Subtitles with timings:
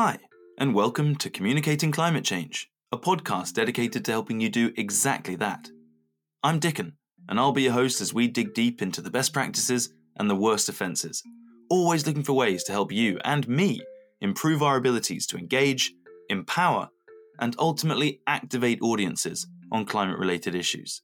[0.00, 0.18] Hi,
[0.58, 5.70] and welcome to Communicating Climate Change, a podcast dedicated to helping you do exactly that.
[6.40, 6.92] I'm Dickon,
[7.28, 10.36] and I'll be your host as we dig deep into the best practices and the
[10.36, 11.20] worst offences,
[11.68, 13.80] always looking for ways to help you and me
[14.20, 15.92] improve our abilities to engage,
[16.28, 16.90] empower,
[17.40, 21.02] and ultimately activate audiences on climate related issues.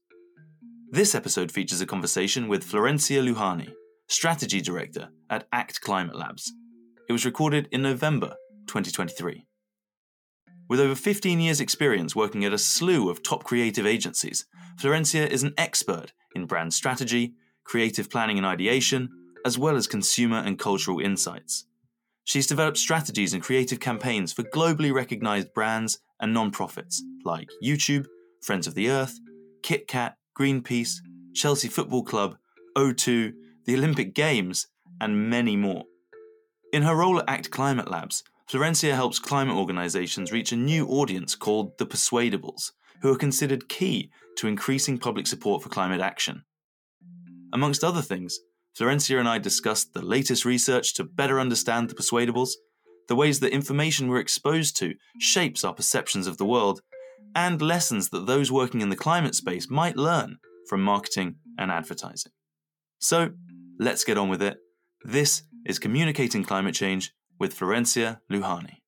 [0.93, 3.73] This episode features a conversation with Florencia Lujani,
[4.07, 6.53] Strategy Director at ACT Climate Labs.
[7.09, 8.37] It was recorded in November
[8.75, 9.47] 2023.
[10.69, 14.47] With over 15 years' experience working at a slew of top creative agencies,
[14.81, 19.11] Florencia is an expert in brand strategy, creative planning and ideation,
[19.47, 21.67] as well as consumer and cultural insights.
[22.25, 28.07] She's developed strategies and creative campaigns for globally recognized brands and nonprofits like YouTube,
[28.43, 29.21] Friends of the Earth,
[29.63, 30.97] KitKat, Greenpeace,
[31.33, 32.39] Chelsea Football Club,
[32.77, 33.35] O2,
[33.67, 34.67] the Olympic Games,
[35.01, 35.85] and many more.
[36.73, 41.35] In her role at ACT Climate Labs, Florencia helps climate organisations reach a new audience
[41.35, 46.45] called the Persuadables, who are considered key to increasing public support for climate action.
[47.53, 48.39] Amongst other things,
[48.79, 52.51] Florencia and I discussed the latest research to better understand the Persuadables,
[53.09, 56.81] the ways that information we're exposed to shapes our perceptions of the world,
[57.35, 60.37] and lessons that those working in the climate space might learn
[60.69, 62.33] from marketing and advertising.
[62.99, 63.31] So,
[63.79, 64.59] let's get on with it.
[65.05, 68.79] This is Communicating Climate Change with Florencia Lujani.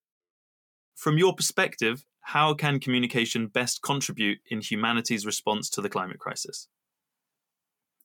[0.94, 6.68] From your perspective, how can communication best contribute in humanity's response to the climate crisis?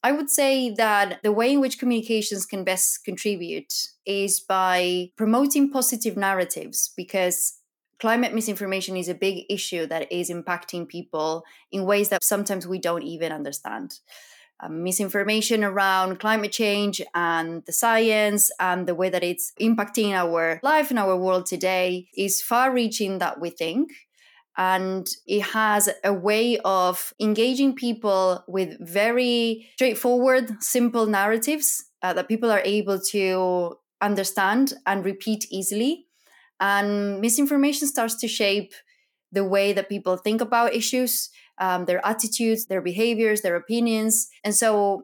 [0.03, 3.73] I would say that the way in which communications can best contribute
[4.05, 7.59] is by promoting positive narratives because
[7.99, 12.79] climate misinformation is a big issue that is impacting people in ways that sometimes we
[12.79, 13.99] don't even understand.
[14.63, 20.59] Um, misinformation around climate change and the science and the way that it's impacting our
[20.61, 23.91] life and our world today is far reaching that we think.
[24.55, 32.27] And it has a way of engaging people with very straightforward, simple narratives uh, that
[32.27, 36.05] people are able to understand and repeat easily.
[36.59, 38.73] And misinformation starts to shape
[39.31, 41.29] the way that people think about issues
[41.61, 44.27] um, their attitudes, their behaviors, their opinions.
[44.43, 45.03] And so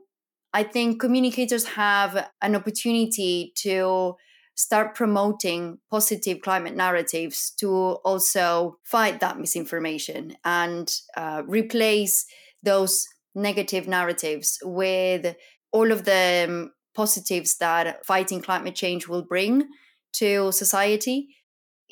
[0.53, 4.15] I think communicators have an opportunity to
[4.55, 7.69] start promoting positive climate narratives to
[8.03, 12.25] also fight that misinformation and uh, replace
[12.63, 15.35] those negative narratives with
[15.71, 19.67] all of the um, positives that fighting climate change will bring
[20.11, 21.27] to society.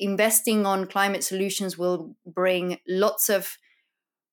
[0.00, 3.56] Investing on climate solutions will bring lots of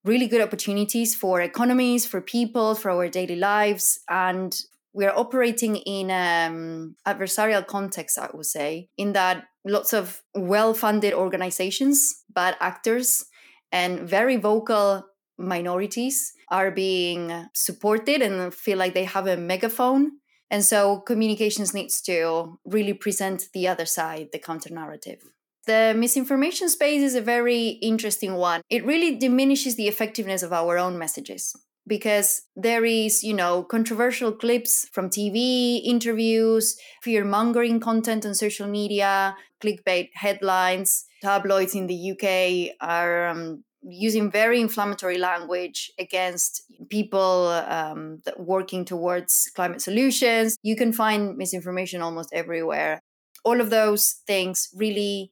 [0.04, 4.00] really good opportunities for economies, for people, for our daily lives.
[4.08, 4.54] And
[4.92, 10.74] we're operating in an um, adversarial context, I would say, in that lots of well
[10.74, 13.24] funded organizations, bad actors,
[13.72, 15.06] and very vocal
[15.36, 20.12] minorities are being supported and feel like they have a megaphone.
[20.50, 25.24] And so communications needs to really present the other side, the counter narrative.
[25.66, 28.60] The misinformation space is a very interesting one.
[28.68, 31.54] It really diminishes the effectiveness of our own messages
[31.86, 38.66] because there is, you know, controversial clips from TV, interviews, fear mongering content on social
[38.66, 41.04] media, clickbait headlines.
[41.22, 49.50] Tabloids in the UK are um, using very inflammatory language against people um, working towards
[49.54, 50.56] climate solutions.
[50.62, 53.00] You can find misinformation almost everywhere.
[53.44, 55.30] All of those things really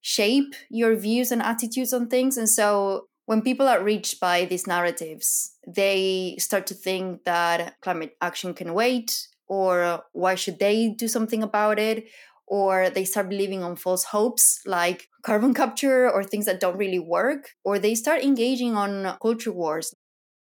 [0.00, 2.36] shape your views and attitudes on things.
[2.36, 8.16] And so when people are reached by these narratives, they start to think that climate
[8.22, 12.08] action can wait, or why should they do something about it?
[12.46, 16.98] Or they start believing on false hopes like carbon capture or things that don't really
[16.98, 19.94] work, or they start engaging on culture wars.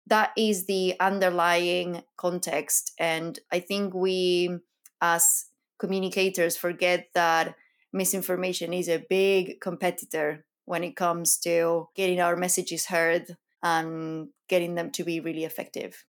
[0.06, 2.94] That is the underlying context.
[2.98, 4.60] And I think we,
[5.02, 7.56] as communicators, forget that
[7.98, 14.76] misinformation is a big competitor when it comes to getting our messages heard and getting
[14.76, 16.06] them to be really effective.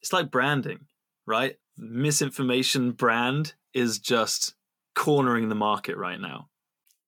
[0.00, 0.86] It's like branding,
[1.26, 1.56] right?
[1.76, 4.54] Misinformation brand is just
[4.94, 6.48] cornering the market right now.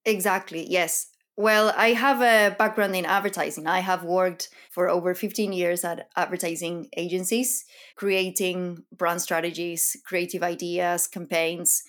[0.04, 1.06] Exactly, yes.
[1.36, 3.66] Well, I have a background in advertising.
[3.66, 7.64] I have worked for over 15 years at advertising agencies,
[7.96, 11.82] creating brand strategies, creative ideas, campaigns,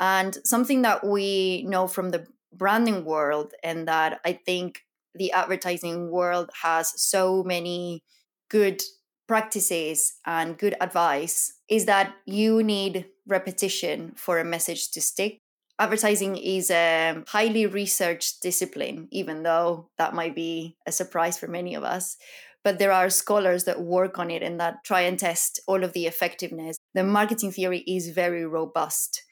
[0.00, 4.82] and something that we know from the branding world, and that I think
[5.14, 8.04] the advertising world has so many
[8.48, 8.82] good
[9.26, 15.40] practices and good advice, is that you need repetition for a message to stick.
[15.78, 21.74] advertising is a highly researched discipline, even though that might be a surprise for many
[21.74, 22.16] of us.
[22.64, 25.92] But there are scholars that work on it and that try and test all of
[25.92, 26.76] the effectiveness.
[26.94, 29.22] The marketing theory is very robust.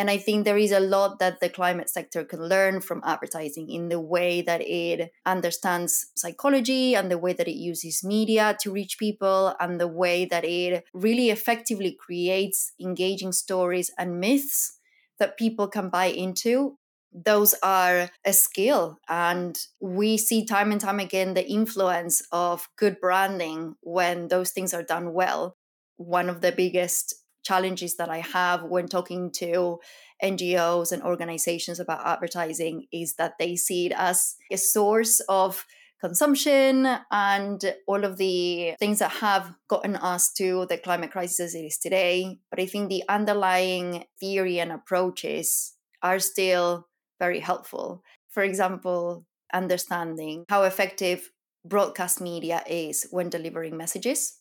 [0.00, 3.68] And I think there is a lot that the climate sector can learn from advertising
[3.68, 8.72] in the way that it understands psychology and the way that it uses media to
[8.72, 14.78] reach people and the way that it really effectively creates engaging stories and myths
[15.18, 16.78] that people can buy into.
[17.12, 22.98] Those are a skill and we see time and time again the influence of good
[23.02, 25.58] branding when those things are done well.
[25.98, 29.78] One of the biggest challenges that i have when talking to
[30.22, 35.64] ngos and organizations about advertising is that they see it as a source of
[36.00, 41.54] consumption and all of the things that have gotten us to the climate crisis as
[41.54, 42.38] it is today.
[42.50, 46.88] But I think the underlying theory and approaches are still
[47.18, 48.02] very helpful.
[48.30, 51.30] For example, understanding how effective
[51.64, 54.39] broadcast media is when delivering messages.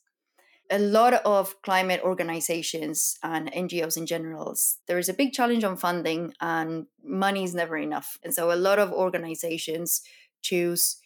[0.71, 4.55] A lot of climate organizations and NGOs in general,
[4.87, 8.17] there is a big challenge on funding and money is never enough.
[8.23, 10.01] And so a lot of organizations
[10.41, 10.97] choose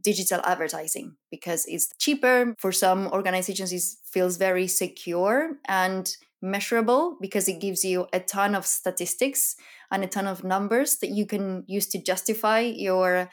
[0.00, 7.48] digital advertising because it's cheaper for some organizations it feels very secure and measurable because
[7.48, 9.54] it gives you a ton of statistics
[9.90, 13.28] and a ton of numbers that you can use to justify your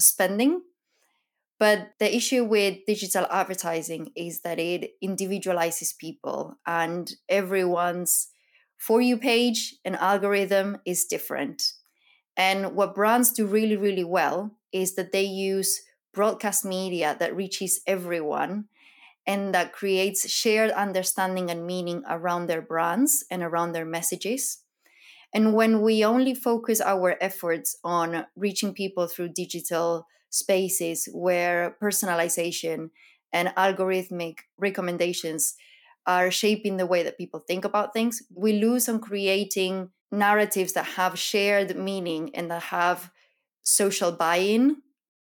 [0.00, 0.62] spending
[1.64, 8.28] but the issue with digital advertising is that it individualizes people and everyone's
[8.76, 11.72] for you page and algorithm is different
[12.36, 15.80] and what brands do really really well is that they use
[16.12, 18.66] broadcast media that reaches everyone
[19.26, 24.58] and that creates shared understanding and meaning around their brands and around their messages.
[25.32, 32.90] And when we only focus our efforts on reaching people through digital spaces where personalization
[33.32, 35.54] and algorithmic recommendations
[36.06, 40.84] are shaping the way that people think about things, we lose on creating narratives that
[40.84, 43.10] have shared meaning and that have
[43.62, 44.76] social buy in.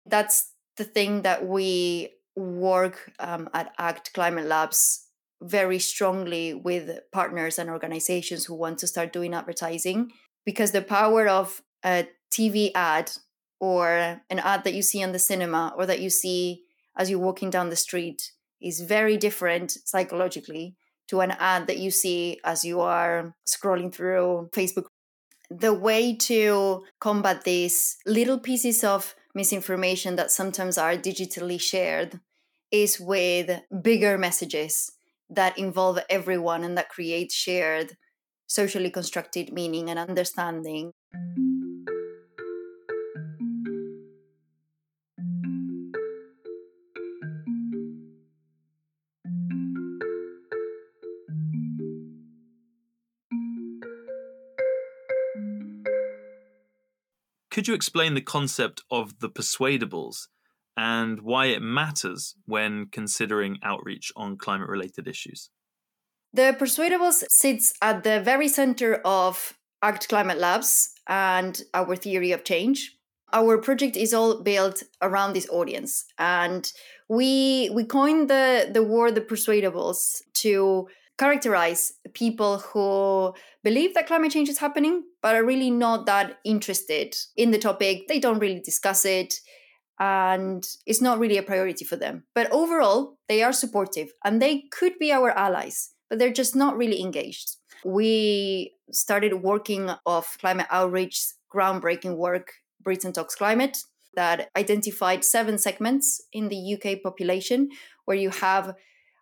[0.05, 5.07] That's the thing that we work um, at ACT Climate Labs
[5.41, 10.11] very strongly with partners and organizations who want to start doing advertising
[10.45, 13.11] because the power of a TV ad
[13.63, 16.63] or an ad that you see on the cinema or that you see
[16.98, 20.75] as you're walking down the street is very different psychologically
[21.07, 24.88] to an ad that you see as you are scrolling through Facebook.
[25.50, 32.19] The way to combat these little pieces of misinformation that sometimes are digitally shared
[32.69, 34.92] is with bigger messages
[35.30, 37.95] that involve everyone and that create shared
[38.45, 40.92] socially constructed meaning and understanding.
[57.53, 60.28] Could you explain the concept of the persuadables
[60.75, 65.51] and why it matters when considering outreach on climate related issues?
[66.33, 72.44] The Persuadables sits at the very center of ACT Climate Labs and our theory of
[72.44, 72.97] change.
[73.31, 76.71] Our project is all built around this audience, and
[77.07, 80.87] we we coined the the word the Persuadables to
[81.23, 87.15] characterize people who believe that climate change is happening, but are really not that interested
[87.37, 88.07] in the topic.
[88.09, 89.35] They don't really discuss it,
[89.99, 92.25] and it's not really a priority for them.
[92.35, 96.75] But overall, they are supportive and they could be our allies, but they're just not
[96.75, 97.56] really engaged.
[97.85, 101.18] We started working off climate outreach,
[101.56, 102.47] groundbreaking work,
[102.81, 103.77] Britain Talks Climate,
[104.15, 107.69] that identified seven segments in the UK population
[108.06, 108.75] where you have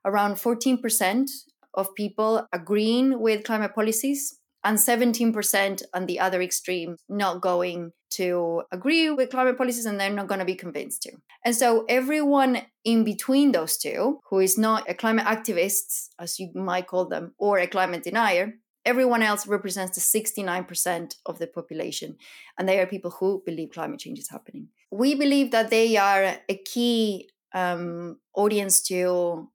[0.03, 1.29] around 14%
[1.73, 8.63] of people agreeing with climate policies and 17% on the other extreme not going to
[8.71, 11.11] agree with climate policies and they're not going to be convinced to.
[11.43, 16.51] And so everyone in between those two, who is not a climate activist, as you
[16.53, 18.53] might call them, or a climate denier,
[18.85, 22.17] everyone else represents the 69% of the population.
[22.57, 24.67] And they are people who believe climate change is happening.
[24.91, 29.49] We believe that they are a key um, audience to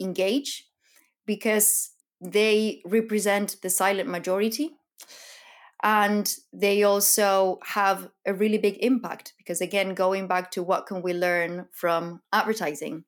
[0.00, 0.66] engage
[1.26, 4.70] because they represent the silent majority
[5.82, 11.02] and they also have a really big impact because again going back to what can
[11.02, 13.04] we learn from advertising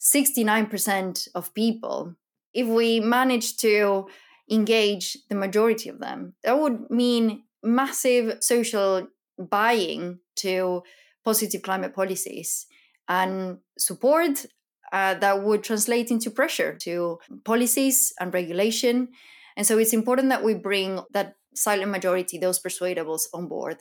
[0.00, 2.14] 69% of people
[2.52, 4.08] if we manage to
[4.50, 9.06] engage the majority of them that would mean massive social
[9.38, 10.82] buying to
[11.24, 12.66] positive climate policies
[13.08, 14.46] and support
[14.92, 19.08] uh, that would translate into pressure to policies and regulation.
[19.56, 23.78] And so it's important that we bring that silent majority, those persuadables, on board.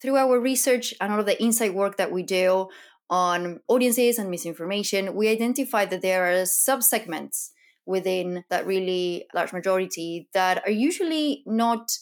[0.00, 2.68] Through our research and all of the insight work that we do
[3.08, 7.50] on audiences and misinformation, we identify that there are subsegments
[7.86, 11.92] within that really large majority that are usually not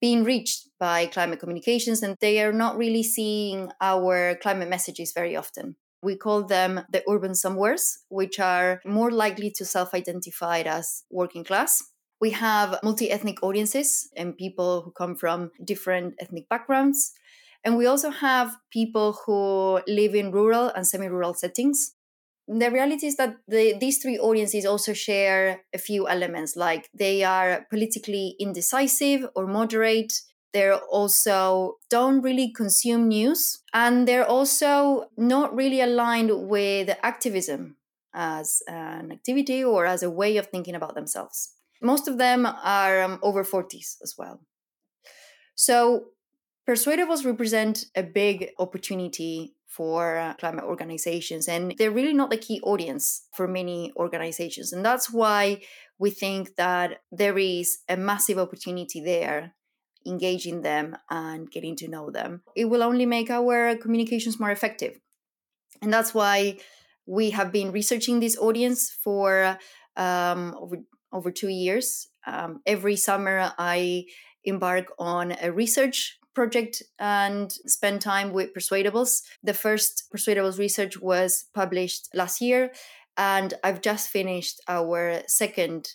[0.00, 5.34] being reached by climate communications and they are not really seeing our climate messages very
[5.34, 5.76] often.
[6.02, 11.44] We call them the urban somewheres, which are more likely to self identify as working
[11.44, 11.82] class.
[12.20, 17.12] We have multi ethnic audiences and people who come from different ethnic backgrounds.
[17.64, 21.94] And we also have people who live in rural and semi rural settings.
[22.48, 27.24] The reality is that the, these three audiences also share a few elements, like they
[27.24, 30.12] are politically indecisive or moderate.
[30.56, 37.76] They're also don't really consume news, and they're also not really aligned with activism
[38.14, 41.52] as an activity or as a way of thinking about themselves.
[41.82, 44.40] Most of them are um, over 40s as well.
[45.56, 46.06] So
[46.66, 52.62] Persuadables represent a big opportunity for uh, climate organizations, and they're really not the key
[52.62, 54.72] audience for many organizations.
[54.72, 55.60] And that's why
[55.98, 59.52] we think that there is a massive opportunity there
[60.06, 62.42] engaging them and getting to know them.
[62.54, 64.98] It will only make our communications more effective.
[65.82, 66.58] And that's why
[67.06, 69.58] we have been researching this audience for
[69.96, 70.76] um, over,
[71.12, 72.08] over two years.
[72.26, 74.06] Um, every summer, I
[74.44, 79.22] embark on a research project and spend time with Persuadables.
[79.42, 82.72] The first Persuadables research was published last year,
[83.16, 85.88] and I've just finished our second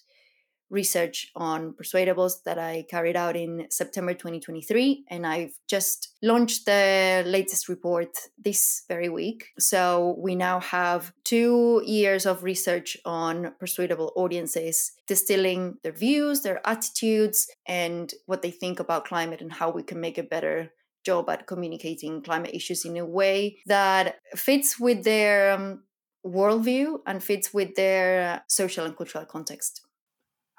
[0.71, 5.05] research on persuadables that I carried out in September 2023.
[5.09, 9.49] And I've just launched the latest report this very week.
[9.59, 16.65] So we now have two years of research on persuadable audiences, distilling their views, their
[16.65, 20.71] attitudes, and what they think about climate and how we can make a better
[21.05, 25.83] job at communicating climate issues in a way that fits with their um,
[26.25, 29.81] worldview and fits with their social and cultural context.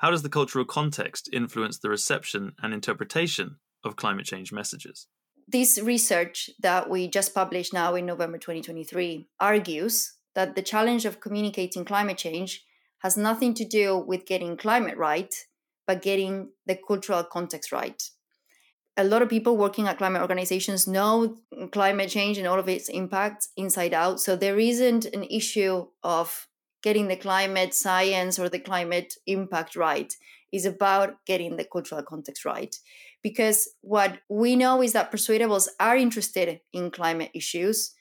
[0.03, 5.07] How does the cultural context influence the reception and interpretation of climate change messages?
[5.47, 11.21] This research that we just published now in November 2023 argues that the challenge of
[11.21, 12.65] communicating climate change
[13.03, 15.33] has nothing to do with getting climate right,
[15.87, 18.03] but getting the cultural context right.
[18.97, 21.37] A lot of people working at climate organizations know
[21.71, 24.19] climate change and all of its impacts inside out.
[24.19, 26.49] So there isn't an issue of
[26.83, 30.13] getting the climate science or the climate impact right
[30.53, 32.77] is about getting the cultural context right.
[33.23, 37.95] Because what we know is that persuadables are interested in climate issues.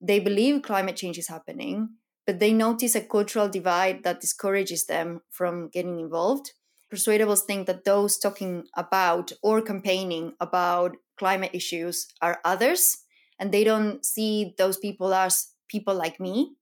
[0.00, 1.90] They believe climate change is happening,
[2.26, 6.52] but they notice a cultural divide that discourages them from getting involved.
[6.92, 12.98] Persuadables think that those talking about or campaigning about climate issues are others,
[13.38, 16.56] and they don't see those people as people like me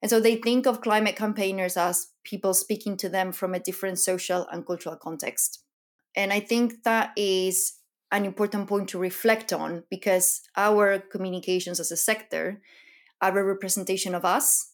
[0.00, 3.98] and so they think of climate campaigners as people speaking to them from a different
[3.98, 5.64] social and cultural context.
[6.14, 7.74] And I think that is
[8.10, 12.60] an important point to reflect on because our communications as a sector
[13.20, 14.72] are a representation of us.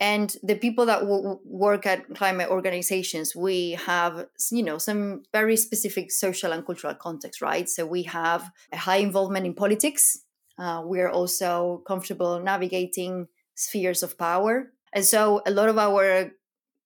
[0.00, 5.56] And the people that w- work at climate organizations, we have, you know, some very
[5.56, 7.68] specific social and cultural context, right?
[7.68, 10.20] So we have a high involvement in politics.
[10.56, 13.26] Uh, we're also comfortable navigating
[13.58, 14.72] spheres of power.
[14.92, 16.30] And so a lot of our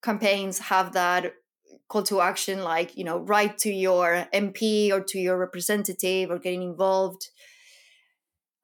[0.02, 1.35] campaigns have that
[1.88, 6.38] call to action like, you know, write to your MP or to your representative or
[6.38, 7.29] getting involved.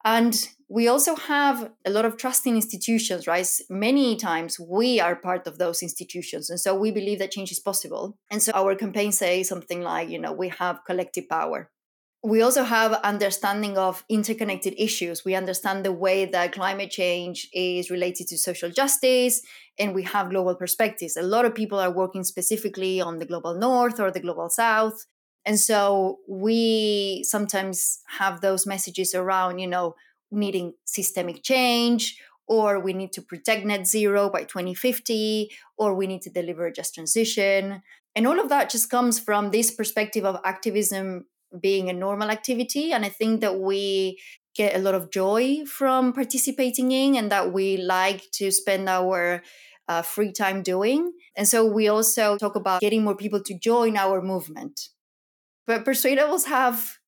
[0.03, 0.35] And
[0.67, 3.47] we also have a lot of trust in institutions, right?
[3.69, 6.49] Many times we are part of those institutions.
[6.49, 8.17] And so we believe that change is possible.
[8.31, 11.69] And so our campaign says something like, you know, we have collective power
[12.21, 15.23] we also have understanding of interconnected issues.
[15.23, 19.41] We understand the way that climate change is related to social justice
[19.77, 21.15] and we have global perspectives.
[21.15, 25.05] A lot of people are working specifically on the global north or the global south.
[25.45, 29.95] And so we sometimes have those messages around you know
[30.29, 36.21] needing systemic change or we need to protect net zero by 2050 or we need
[36.23, 37.81] to deliver a just transition.
[38.13, 41.27] And all of that just comes from this perspective of activism
[41.59, 42.91] being a normal activity.
[42.91, 44.19] And I think that we
[44.55, 49.41] get a lot of joy from participating in and that we like to spend our
[49.87, 51.13] uh, free time doing.
[51.35, 54.89] And so we also talk about getting more people to join our movement.
[55.65, 56.98] But persuadables have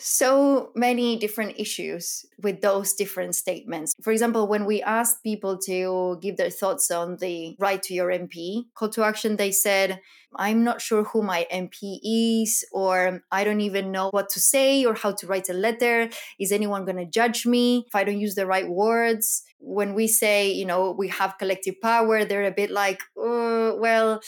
[0.00, 3.94] so many different issues with those different statements.
[4.02, 8.08] For example, when we asked people to give their thoughts on the write to your
[8.08, 10.00] MP call to action, they said,
[10.36, 14.84] I'm not sure who my MP is, or I don't even know what to say
[14.84, 16.08] or how to write a letter.
[16.38, 19.42] Is anyone going to judge me if I don't use the right words?
[19.60, 24.20] When we say, you know, we have collective power, they're a bit like, oh, well,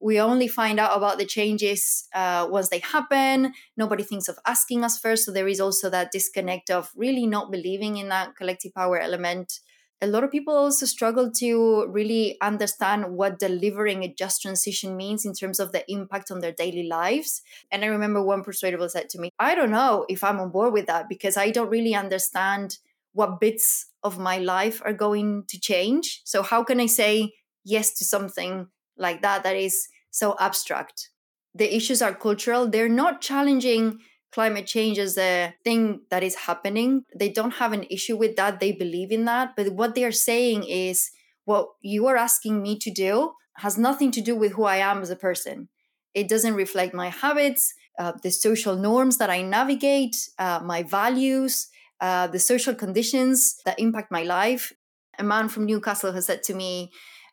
[0.00, 3.52] we only find out about the changes uh, once they happen.
[3.76, 5.24] Nobody thinks of asking us first.
[5.24, 9.60] So there is also that disconnect of really not believing in that collective power element
[10.02, 15.24] a lot of people also struggle to really understand what delivering a just transition means
[15.24, 17.42] in terms of the impact on their daily lives.
[17.72, 20.74] And I remember one persuadable said to me, I don't know if I'm on board
[20.74, 22.78] with that because I don't really understand
[23.16, 26.20] what bits of my life are going to change.
[26.24, 27.32] So, how can I say
[27.64, 31.10] yes to something like that that is so abstract?
[31.54, 33.98] The issues are cultural, they're not challenging
[34.32, 37.04] climate change as a thing that is happening.
[37.18, 38.60] They don't have an issue with that.
[38.60, 39.56] They believe in that.
[39.56, 41.10] But what they are saying is
[41.46, 43.32] what you are asking me to do
[43.64, 45.70] has nothing to do with who I am as a person.
[46.12, 51.68] It doesn't reflect my habits, uh, the social norms that I navigate, uh, my values,
[52.00, 54.72] uh, the social conditions that impact my life.
[55.18, 56.90] A man from Newcastle has said to me,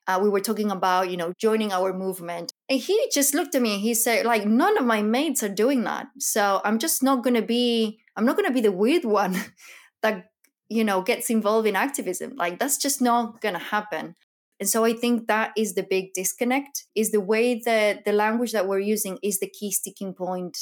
[0.08, 2.54] uh, we were talking about you know joining our movement.
[2.70, 5.50] And he just looked at me and he said like none of my mates are
[5.50, 6.08] doing that.
[6.20, 9.36] So i'm just not going to be i'm not going to be the weird one
[10.02, 10.26] that
[10.70, 12.34] you know gets involved in activism.
[12.36, 14.16] Like that's just not going to happen.
[14.60, 18.52] And so i think that is the big disconnect is the way that the language
[18.52, 20.58] that we're using is the key sticking point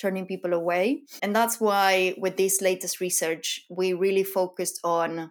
[0.00, 5.30] turning people away and that's why with this latest research we really focused on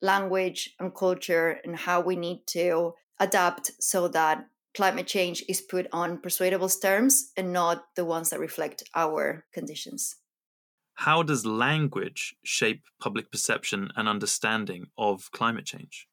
[0.00, 5.86] language and culture and how we need to adapt so that climate change is put
[5.92, 10.16] on persuadable terms and not the ones that reflect our conditions.
[10.94, 16.07] How does language shape public perception and understanding of climate change?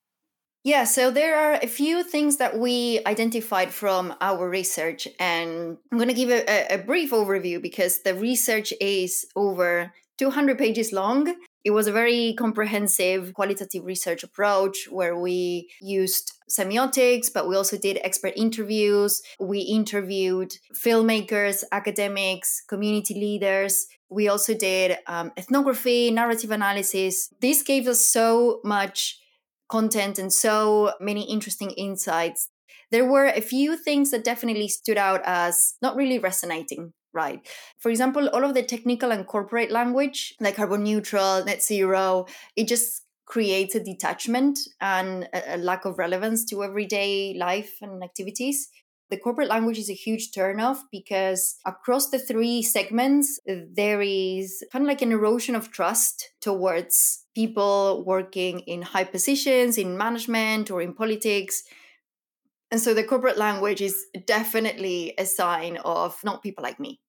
[0.65, 5.97] Yeah, so there are a few things that we identified from our research, and I'm
[5.97, 11.35] going to give a, a brief overview because the research is over 200 pages long
[11.65, 17.75] it was a very comprehensive qualitative research approach where we used semiotics, but we also
[17.75, 19.23] did expert interviews.
[19.39, 23.87] We interviewed filmmakers, academics, community leaders.
[24.09, 27.33] We also did um, ethnography, narrative analysis.
[27.41, 29.19] This gave us so much
[29.69, 32.49] content and so many interesting insights.
[32.91, 37.47] There were a few things that definitely stood out as not really resonating right?
[37.79, 42.25] For example, all of the technical and corporate language, like carbon neutral, net zero,
[42.57, 48.69] it just creates a detachment and a, lack of relevance to everyday life and activities.
[49.09, 54.83] The corporate language is a huge turnoff because across the three segments, there is kind
[54.83, 60.81] of like an erosion of trust towards people working in high positions in management or
[60.81, 61.63] in politics
[62.71, 66.99] and so the corporate language is definitely a sign of not people like me.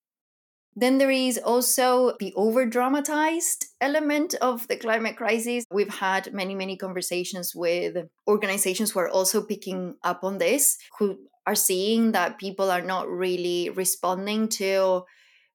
[0.78, 5.64] Then there is also the over dramatized element of the climate crisis.
[5.72, 7.96] We've had many, many conversations with
[8.28, 13.08] organizations who are also picking up on this, who are seeing that people are not
[13.08, 15.04] really responding to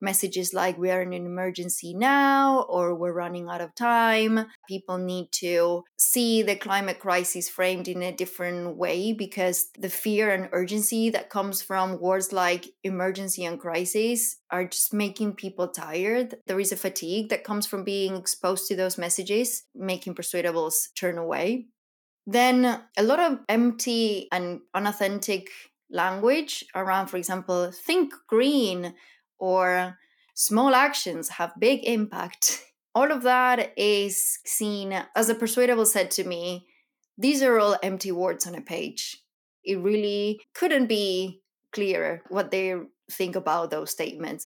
[0.01, 4.47] messages like we are in an emergency now or we're running out of time.
[4.67, 10.32] People need to see the climate crisis framed in a different way because the fear
[10.34, 16.36] and urgency that comes from words like emergency and crisis are just making people tired.
[16.47, 21.17] There is a fatigue that comes from being exposed to those messages, making persuadables turn
[21.17, 21.67] away.
[22.27, 25.49] Then a lot of empty and unauthentic
[25.91, 28.93] language around, for example, think green,
[29.39, 29.97] or
[30.36, 32.63] small actions have big impact.
[32.95, 36.67] All of that is seen as a persuadable said to me,
[37.17, 39.21] these are all empty words on a page.
[39.63, 42.75] It really couldn't be clearer what they
[43.10, 44.45] think about those statements.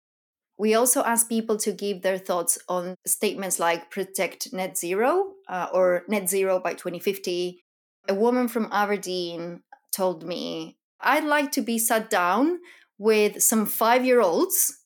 [0.58, 5.68] We also asked people to give their thoughts on statements like protect net zero uh,
[5.72, 7.60] or net zero by 2050.
[8.08, 12.58] A woman from Aberdeen told me, I'd like to be sat down
[12.98, 14.78] with some five year olds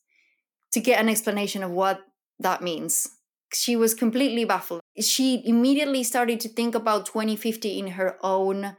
[0.71, 2.01] to get an explanation of what
[2.39, 3.09] that means.
[3.53, 4.81] She was completely baffled.
[4.99, 8.75] She immediately started to think about 2050 in her own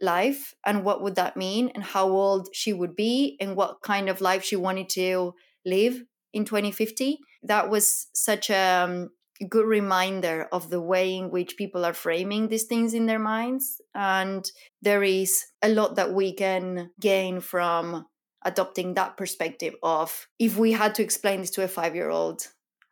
[0.00, 4.08] life and what would that mean and how old she would be and what kind
[4.08, 6.02] of life she wanted to live
[6.34, 9.10] in 2050 that was such a um,
[9.44, 13.80] good reminder of the way in which people are framing these things in their minds
[13.94, 14.50] and
[14.82, 18.06] there is a lot that we can gain from
[18.46, 22.46] adopting that perspective of if we had to explain this to a five year old,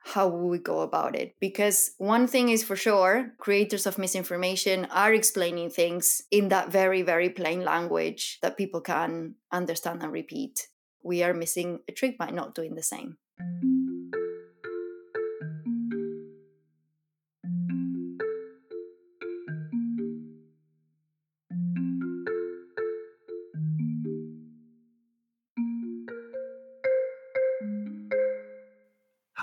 [0.05, 1.35] how would we go about it?
[1.41, 7.01] Because one thing is for sure, creators of misinformation are explaining things in that very,
[7.01, 10.69] very plain language that people can understand and repeat.
[11.03, 13.17] We are missing a trick by not doing the same.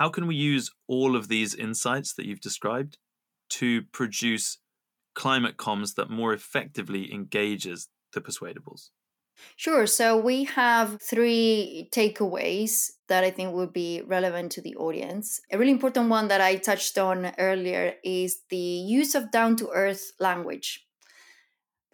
[0.02, 2.98] How can we use all of these insights that you've described
[3.50, 4.58] to produce
[5.14, 8.88] climate comms that more effectively engages the persuadables?
[9.54, 9.86] Sure.
[9.86, 15.40] So we have three takeaways that I think would be relevant to the audience.
[15.52, 19.68] A really important one that I touched on earlier is the use of down to
[19.68, 20.84] earth language.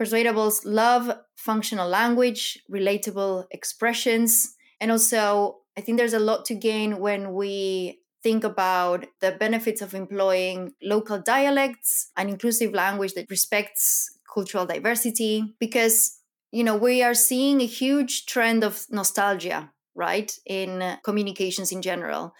[0.00, 6.98] Persuadables love functional language, relatable expressions, and also I think there's a lot to gain
[6.98, 14.10] when we think about the benefits of employing local dialects and inclusive language that respects
[14.34, 16.18] cultural diversity because
[16.50, 22.34] you know we are seeing a huge trend of nostalgia right in communications in general.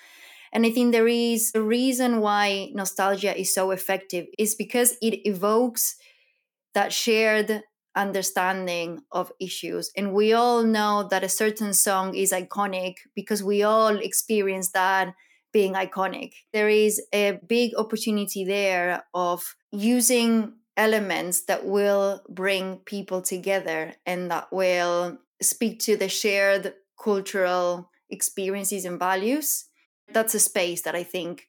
[0.53, 5.14] And i think there is a reason why nostalgia is so effective is because it
[5.29, 5.94] evokes
[6.74, 7.62] that shared
[7.98, 9.90] understanding of issues.
[9.96, 15.14] And we all know that a certain song is iconic because we all experience that
[15.52, 16.32] being iconic.
[16.52, 24.30] There is a big opportunity there of using elements that will bring people together and
[24.30, 29.64] that will speak to the shared cultural experiences and values.
[30.12, 31.48] That's a space that I think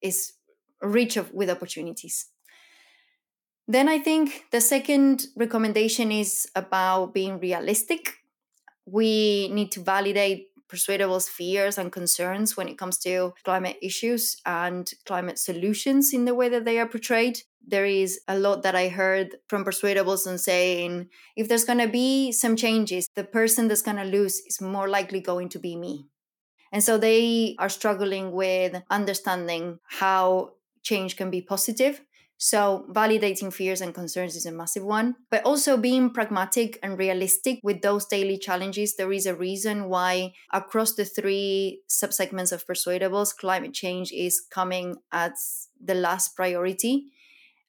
[0.00, 0.32] is
[0.80, 2.26] rich of, with opportunities.
[3.66, 8.18] Then I think the second recommendation is about being realistic.
[8.84, 14.90] We need to validate persuadables fears and concerns when it comes to climate issues and
[15.06, 17.40] climate solutions in the way that they are portrayed.
[17.66, 21.88] There is a lot that I heard from persuadables on saying if there's going to
[21.88, 25.76] be some changes, the person that's going to lose is more likely going to be
[25.76, 26.06] me.
[26.72, 32.02] And so they are struggling with understanding how change can be positive
[32.36, 37.60] so, validating fears and concerns is a massive one, but also being pragmatic and realistic
[37.62, 38.96] with those daily challenges.
[38.96, 44.96] There is a reason why, across the three subsegments of persuadables, climate change is coming
[45.12, 47.06] as the last priority.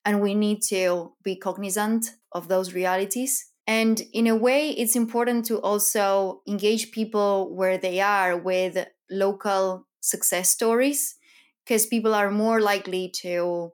[0.04, 3.52] And we need to be cognizant of those realities.
[3.68, 9.88] And in a way, it's important to also engage people where they are with local
[10.02, 11.16] success stories,
[11.64, 13.72] because people are more likely to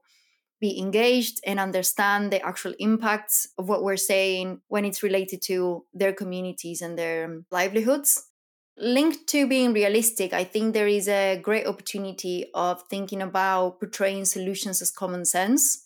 [0.62, 5.84] be engaged and understand the actual impacts of what we're saying when it's related to
[5.92, 8.30] their communities and their um, livelihoods.
[8.78, 14.26] Linked to being realistic, I think there is a great opportunity of thinking about portraying
[14.26, 15.84] solutions as common sense.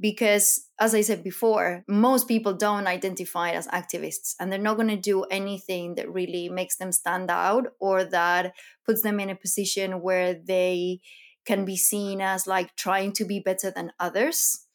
[0.00, 4.88] Because, as I said before, most people don't identify as activists and they're not going
[4.88, 8.54] to do anything that really makes them stand out or that
[8.86, 11.00] puts them in a position where they
[11.48, 14.66] can be seen as like trying to be better than others.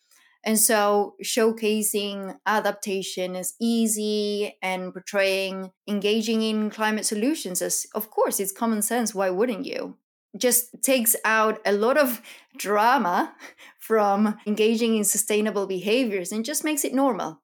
[0.44, 8.40] And so showcasing adaptation as easy and portraying engaging in climate solutions as, of course,
[8.40, 9.14] it's common sense.
[9.14, 9.98] Why wouldn't you?
[10.36, 12.22] Just takes out a lot of
[12.58, 13.36] drama
[13.80, 17.40] from engaging in sustainable behaviors and just makes it normal.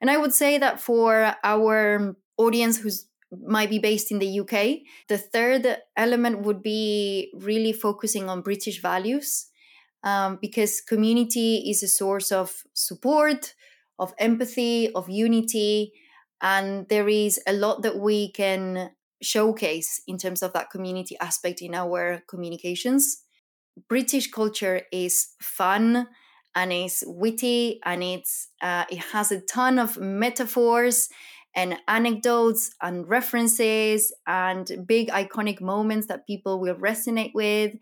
[0.00, 3.06] And I would say that for our audience who's
[3.46, 4.80] might be based in the UK.
[5.08, 9.46] The third element would be really focusing on British values
[10.02, 13.54] um, because community is a source of support,
[13.98, 15.92] of empathy, of unity.
[16.40, 18.90] And there is a lot that we can
[19.22, 23.22] showcase in terms of that community aspect in our communications.
[23.88, 26.06] British culture is fun
[26.54, 31.08] and it's witty and it's uh, it has a ton of metaphors
[31.54, 37.74] and anecdotes and references and big iconic moments that people will resonate with.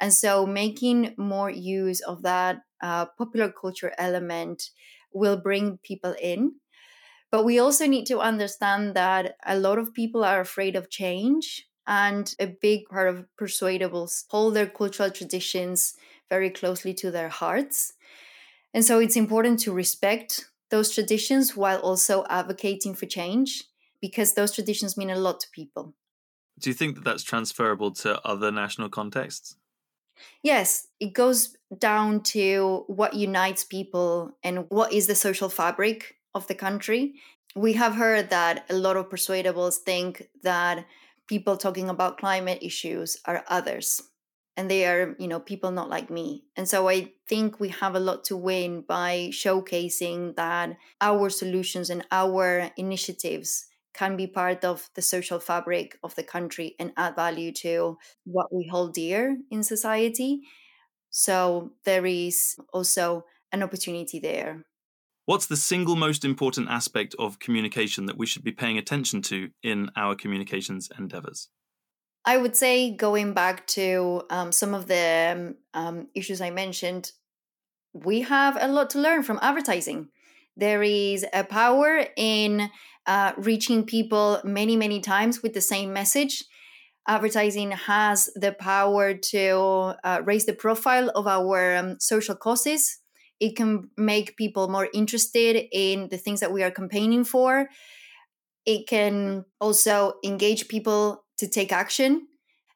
[0.00, 4.70] And so, making more use of that uh, popular culture element
[5.12, 6.56] will bring people in.
[7.30, 11.66] But we also need to understand that a lot of people are afraid of change.
[11.86, 15.94] And a big part of persuadables hold their cultural traditions
[16.28, 17.94] very closely to their hearts.
[18.74, 23.64] And so it's important to respect those traditions while also advocating for change
[24.00, 25.94] because those traditions mean a lot to people.
[26.58, 29.56] Do you think that that's transferable to other national contexts?
[30.42, 36.46] Yes, it goes down to what unites people and what is the social fabric of
[36.46, 37.14] the country.
[37.56, 40.86] we have heard that a lot of persuadables think that
[41.26, 44.00] people talking about climate issues are others
[44.56, 46.44] and they are you know people not like me.
[46.56, 51.90] And so i think we have a lot to win by showcasing that our solutions
[51.90, 57.16] and our initiatives can be part of the social fabric of the country and add
[57.16, 60.42] value to what we hold dear in society.
[61.10, 64.64] So there is also an opportunity there.
[65.26, 69.50] What's the single most important aspect of communication that we should be paying attention to
[69.62, 71.48] in our communications endeavors?
[72.24, 77.12] I would say going back to um, some of the um, issues I mentioned,
[77.92, 80.08] we have a lot to learn from advertising.
[80.56, 82.70] There is a power in
[83.06, 86.44] uh, reaching people many, many times with the same message.
[87.08, 93.00] Advertising has the power to uh, raise the profile of our um, social causes
[93.40, 97.68] it can make people more interested in the things that we are campaigning for
[98.66, 102.28] it can also engage people to take action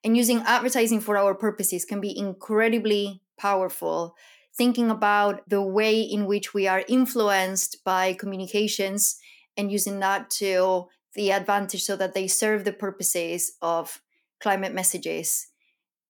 [0.02, 4.16] and using advertising for our purposes can be incredibly powerful
[4.56, 9.18] thinking about the way in which we are influenced by communications
[9.56, 14.00] and using that to the advantage so that they serve the purposes of
[14.40, 15.48] climate messages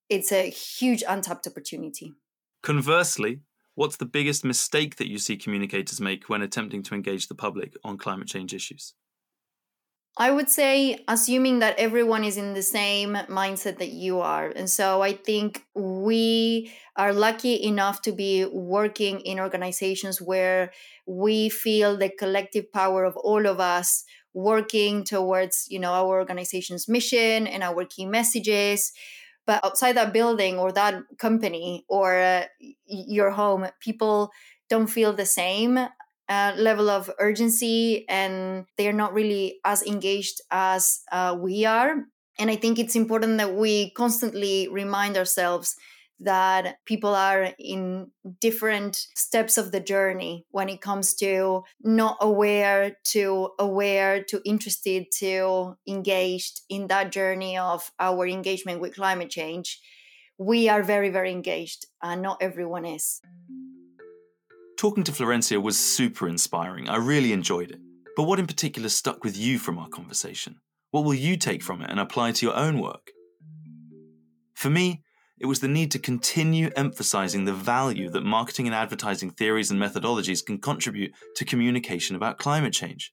[0.08, 2.12] it's a huge untapped opportunity
[2.62, 3.40] conversely
[3.76, 7.76] What's the biggest mistake that you see communicators make when attempting to engage the public
[7.82, 8.94] on climate change issues?
[10.16, 14.46] I would say assuming that everyone is in the same mindset that you are.
[14.46, 20.72] And so I think we are lucky enough to be working in organizations where
[21.06, 26.88] we feel the collective power of all of us working towards, you know, our organization's
[26.88, 28.92] mission and our key messages
[29.46, 32.44] but outside that building or that company or uh,
[32.86, 34.30] your home people
[34.70, 35.78] don't feel the same
[36.28, 42.04] uh, level of urgency and they're not really as engaged as uh, we are.
[42.38, 45.76] And i think it's important that we constantly remind ourselves
[46.20, 48.10] that people are in
[48.40, 55.06] different steps of the journey when it comes to not aware to aware to interested
[55.12, 59.80] to engaged in that journey of our engagement with climate change.
[60.38, 63.20] We are very very engaged and not everyone is
[64.76, 67.80] talking to florencia was super inspiring i really enjoyed it
[68.16, 70.56] but what in particular stuck with you from our conversation
[70.90, 73.10] what will you take from it and apply to your own work
[74.54, 75.02] for me
[75.38, 79.80] it was the need to continue emphasizing the value that marketing and advertising theories and
[79.80, 83.12] methodologies can contribute to communication about climate change.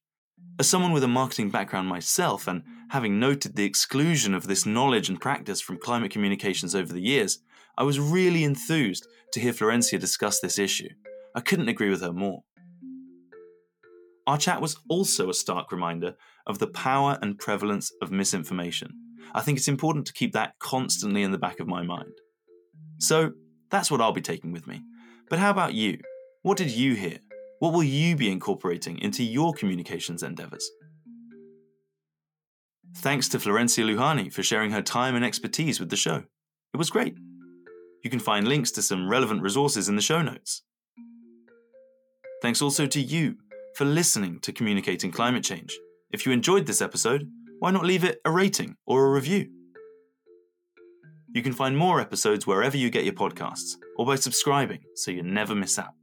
[0.60, 5.10] As someone with a marketing background myself, and having noted the exclusion of this knowledge
[5.10, 7.40] and practice from climate communications over the years,
[7.78, 10.90] I was really enthused to hear Florencia discuss this issue.
[11.36, 12.44] I couldn't agree with her more.
[14.28, 16.16] Our chat was also a stark reminder
[16.46, 18.94] of the power and prevalence of misinformation
[19.34, 22.14] I think it's important to keep that constantly in the back of my mind.
[23.00, 23.32] So,
[23.70, 24.82] that's what I'll be taking with me.
[25.30, 26.00] But how about you?
[26.42, 27.20] What did you hear?
[27.60, 30.70] What will you be incorporating into your communications endeavours?
[32.98, 36.24] Thanks to Florencia Lujani for sharing her time and expertise with the show.
[36.74, 37.16] It was great.
[38.04, 40.64] You can find links to some relevant resources in the show notes.
[42.42, 43.38] Thanks also to you
[43.76, 45.78] for listening to Communicating Climate Change.
[46.12, 49.48] If you enjoyed this episode, why not leave it a rating or a review?
[51.34, 55.22] You can find more episodes wherever you get your podcasts or by subscribing so you
[55.22, 55.94] never miss out.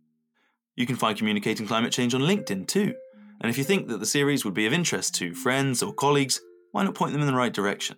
[0.76, 2.94] You can find Communicating Climate Change on LinkedIn too.
[3.40, 6.40] And if you think that the series would be of interest to friends or colleagues,
[6.70, 7.96] why not point them in the right direction?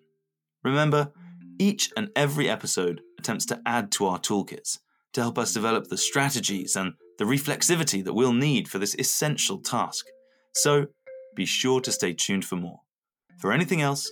[0.65, 1.13] Remember,
[1.59, 4.79] each and every episode attempts to add to our toolkits
[5.13, 9.59] to help us develop the strategies and the reflexivity that we'll need for this essential
[9.59, 10.07] task.
[10.55, 10.87] So
[11.37, 12.81] be sure to stay tuned for more.
[13.39, 14.11] For anything else,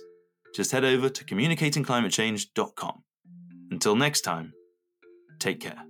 [0.55, 3.03] just head over to communicatingclimatechange.com.
[3.71, 4.53] Until next time,
[5.39, 5.88] take care.